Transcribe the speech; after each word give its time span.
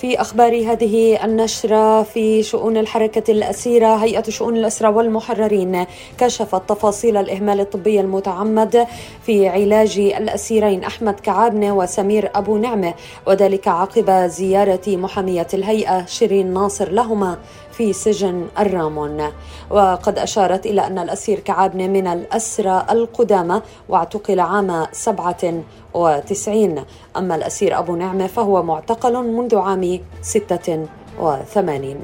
في 0.00 0.20
أخبار 0.20 0.72
هذه 0.72 1.24
النشرة 1.24 2.02
في 2.02 2.42
شؤون 2.42 2.76
الحركة 2.76 3.30
الأسيرة 3.30 3.96
هيئة 3.96 4.22
شؤون 4.22 4.56
الأسرى 4.56 4.88
والمحررين 4.88 5.86
كشفت 6.18 6.68
تفاصيل 6.68 7.16
الإهمال 7.16 7.60
الطبي 7.60 8.00
المتعمد 8.00 8.86
في 9.22 9.48
علاج 9.48 9.98
الأسيرين 9.98 10.84
أحمد 10.84 11.20
كعابنة 11.20 11.76
وسمير 11.76 12.30
أبو 12.34 12.56
نعمة 12.56 12.94
وذلك 13.26 13.68
عقب 13.68 14.10
زيارة 14.10 14.96
محامية 14.96 15.46
الهيئة 15.54 16.06
شيرين 16.06 16.54
ناصر 16.54 16.90
لهما 16.90 17.38
في 17.72 17.92
سجن 17.92 18.46
الرامون. 18.58 19.22
وقد 19.70 20.18
أشارت 20.18 20.66
إلى 20.66 20.86
أن 20.86 20.98
الأسير 20.98 21.38
كعابنة 21.38 21.86
من 21.86 22.06
الأسرى 22.06 22.86
القدامى 22.90 23.62
واعتقل 23.88 24.40
عام 24.40 24.86
سبعة 24.92 25.62
وتسعين. 25.94 26.84
أما 27.16 27.34
الأسير 27.34 27.78
أبو 27.78 27.96
نعمة 27.96 28.26
فهو 28.26 28.62
معتقل 28.62 29.16
منذ 29.22 29.56
عام 29.56 29.89
ستة 30.22 30.86
وثمانين. 31.18 31.98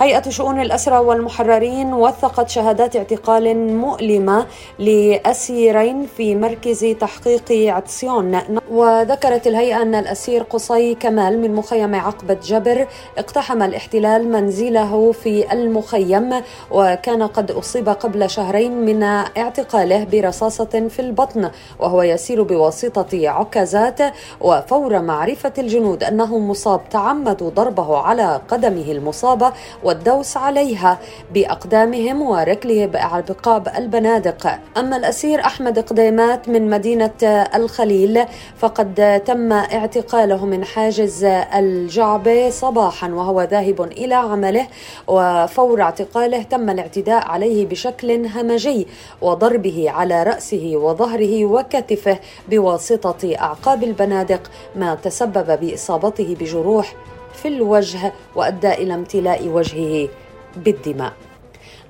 هيئة 0.00 0.30
شؤون 0.30 0.60
الأسرى 0.60 0.98
والمحررين 0.98 1.92
وثقت 1.92 2.48
شهادات 2.48 2.96
اعتقال 2.96 3.76
مؤلمة 3.76 4.46
لأسيرين 4.78 6.06
في 6.16 6.36
مركز 6.36 6.84
تحقيق 7.00 7.74
عطسيون. 7.74 8.38
وذكرت 8.70 9.46
الهيئة 9.46 9.82
أن 9.82 9.94
الأسير 9.94 10.42
قصي 10.42 10.94
كمال 10.94 11.40
من 11.40 11.54
مخيم 11.54 11.94
عقبة 11.94 12.38
جبر 12.44 12.86
اقتحم 13.18 13.62
الاحتلال 13.62 14.32
منزله 14.32 15.12
في 15.12 15.52
المخيم 15.52 16.42
وكان 16.70 17.22
قد 17.22 17.50
أصيب 17.50 17.88
قبل 17.88 18.30
شهرين 18.30 18.72
من 18.72 19.02
اعتقاله 19.02 20.04
برصاصة 20.04 20.88
في 20.88 20.98
البطن 20.98 21.50
وهو 21.78 22.02
يسير 22.02 22.42
بواسطة 22.42 23.28
عكازات. 23.28 23.98
وفور 24.40 25.02
معرفة 25.02 25.52
الجنود 25.58 26.04
أنه 26.04 26.38
مصاب 26.38 26.80
تعمدوا 26.90 27.50
ضربه 27.50 27.98
على 27.98 28.40
قدمه 28.48 28.92
المصابة 28.92 29.52
والدوس 29.90 30.36
عليها 30.36 30.98
بأقدامهم 31.34 32.22
وركله 32.22 32.86
بعقاب 32.86 33.68
البنادق. 33.76 34.58
أما 34.76 34.96
الأسير 34.96 35.40
أحمد 35.40 35.78
قديمات 35.78 36.48
من 36.48 36.70
مدينة 36.70 37.46
الخليل 37.54 38.24
فقد 38.58 39.22
تم 39.26 39.52
اعتقاله 39.52 40.46
من 40.46 40.64
حاجز 40.64 41.24
الجعبة 41.54 42.50
صباحا 42.50 43.08
وهو 43.08 43.42
ذاهب 43.42 43.80
إلى 43.80 44.14
عمله 44.14 44.66
وفور 45.08 45.82
اعتقاله 45.82 46.42
تم 46.42 46.70
الاعتداء 46.70 47.28
عليه 47.28 47.66
بشكل 47.66 48.26
همجي 48.26 48.86
وضربه 49.22 49.90
على 49.90 50.22
رأسه 50.22 50.72
وظهره 50.74 51.44
وكتفه 51.44 52.18
بواسطة 52.48 53.36
أعقاب 53.40 53.82
البنادق 53.82 54.50
ما 54.76 54.94
تسبب 54.94 55.60
بإصابته 55.60 56.36
بجروح 56.40 56.94
في 57.34 57.48
الوجه 57.48 58.12
وأدى 58.34 58.72
إلى 58.72 58.94
امتلاء 58.94 59.48
وجهه 59.48 60.08
بالدماء. 60.56 61.12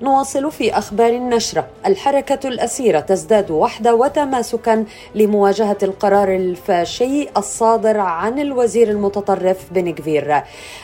نواصل 0.01 0.51
في 0.51 0.77
أخبار 0.77 1.09
النشرة. 1.09 1.67
الحركة 1.85 2.47
الأسيرة 2.47 2.99
تزداد 2.99 3.51
وحدة 3.51 3.95
وتماسكا 3.95 4.85
لمواجهة 5.15 5.77
القرار 5.83 6.35
الفاشي 6.35 7.27
الصادر 7.37 7.99
عن 7.99 8.39
الوزير 8.39 8.89
المتطرف 8.89 9.57
بن 9.71 9.93
كفير. 9.93 10.43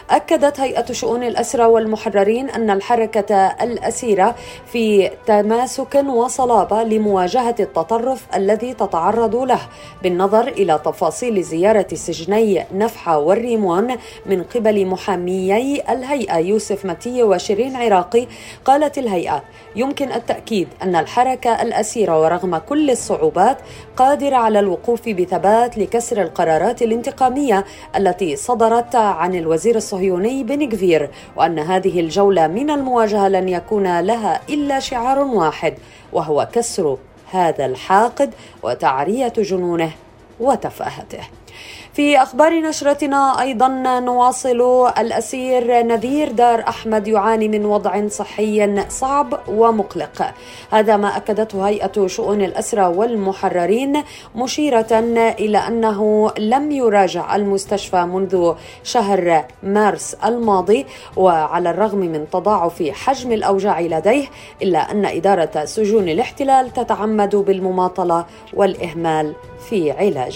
أكدت 0.09 0.59
هيئة 0.59 0.91
شؤون 0.93 1.23
الاسرى 1.23 1.65
والمحررين 1.65 2.49
أن 2.49 2.69
الحركة 2.69 3.35
الأسيرة 3.35 4.35
في 4.71 5.11
تماسك 5.25 5.95
وصلابة 5.95 6.83
لمواجهة 6.83 7.55
التطرف 7.59 8.25
الذي 8.35 8.73
تتعرض 8.73 9.35
له 9.35 9.59
بالنظر 10.03 10.47
إلى 10.47 10.79
تفاصيل 10.85 11.43
زيارة 11.43 11.87
سجني 11.93 12.65
نفحه 12.73 13.17
والريمون 13.17 13.95
من 14.25 14.43
قبل 14.43 14.85
محاميي 14.85 15.83
الهيئة 15.89 16.37
يوسف 16.37 16.85
متي 16.85 17.23
وشيرين 17.23 17.75
عراقي 17.75 18.27
قالت 18.65 18.97
الهيئة. 19.07 19.43
يمكن 19.75 20.11
التأكيد 20.11 20.67
أن 20.83 20.95
الحركة 20.95 21.61
الأسيرة 21.61 22.21
ورغم 22.21 22.57
كل 22.57 22.91
الصعوبات 22.91 23.57
قادرة 23.97 24.35
على 24.35 24.59
الوقوف 24.59 25.09
بثبات 25.09 25.77
لكسر 25.77 26.21
القرارات 26.21 26.81
الانتقامية 26.81 27.65
التي 27.95 28.35
صدرت 28.35 28.95
عن 28.95 29.35
الوزير 29.35 29.75
الصهيوني 29.75 30.43
بن 30.43 30.69
كفير 30.69 31.09
وأن 31.35 31.59
هذه 31.59 31.99
الجولة 31.99 32.47
من 32.47 32.69
المواجهة 32.69 33.27
لن 33.27 33.49
يكون 33.49 33.99
لها 33.99 34.41
إلا 34.49 34.79
شعار 34.79 35.19
واحد 35.19 35.73
وهو 36.13 36.47
كسر 36.53 36.97
هذا 37.31 37.65
الحاقد 37.65 38.33
وتعرية 38.63 39.33
جنونه. 39.37 40.06
وتفاهته. 40.39 41.23
في 41.93 42.21
أخبار 42.21 42.61
نشرتنا 42.61 43.41
أيضا 43.41 43.67
نواصل 43.99 44.89
الأسير 44.97 45.83
نذير 45.83 46.31
دار 46.31 46.63
أحمد 46.67 47.07
يعاني 47.07 47.47
من 47.47 47.65
وضع 47.65 48.07
صحي 48.07 48.85
صعب 48.89 49.39
ومقلق. 49.47 50.33
هذا 50.71 50.97
ما 50.97 51.17
أكدته 51.17 51.67
هيئة 51.67 52.07
شؤون 52.07 52.41
الأسرى 52.41 52.85
والمحررين 52.85 54.03
مشيرة 54.35 54.87
إلى 55.39 55.57
أنه 55.57 56.31
لم 56.37 56.71
يراجع 56.71 57.35
المستشفى 57.35 58.01
منذ 58.01 58.53
شهر 58.83 59.45
مارس 59.63 60.13
الماضي 60.25 60.85
وعلى 61.15 61.69
الرغم 61.69 61.99
من 61.99 62.29
تضاعف 62.29 62.83
حجم 62.83 63.31
الأوجاع 63.31 63.81
لديه 63.81 64.25
إلا 64.61 64.91
أن 64.91 65.05
إدارة 65.05 65.65
سجون 65.65 66.09
الاحتلال 66.09 66.73
تتعمد 66.73 67.35
بالمماطلة 67.35 68.25
والإهمال 68.53 69.35
في 69.69 69.91
علاجه. 69.91 70.26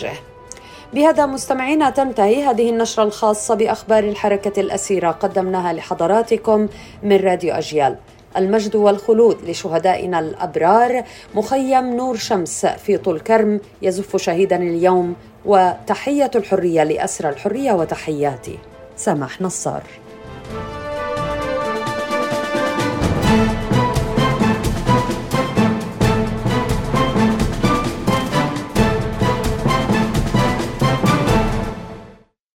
بهذا 0.94 1.26
مستمعينا 1.26 1.90
تنتهي 1.90 2.44
هذه 2.44 2.70
النشرة 2.70 3.04
الخاصة 3.04 3.56
بأخبار 3.56 4.04
الحركة 4.04 4.60
الأسيرة 4.60 5.12
قدمناها 5.12 5.74
لحضراتكم 5.74 6.68
من 7.04 7.16
راديو 7.16 7.54
أجيال. 7.54 7.96
المجد 8.38 8.76
والخلود 8.76 9.50
لشهدائنا 9.50 10.20
الأبرار 10.20 11.04
مخيم 11.36 11.96
نور 11.96 12.16
شمس 12.16 12.66
في 12.66 12.98
طول 12.98 13.20
كرم 13.20 13.60
يزف 13.82 14.18
شهيدا 14.18 14.56
اليوم 14.56 15.16
وتحية 15.46 16.32
الحرية 16.36 16.84
لأسرى 16.84 17.30
الحرية 17.30 17.72
وتحياتي. 17.72 18.58
سمح 18.98 19.42
نصار. 19.42 19.84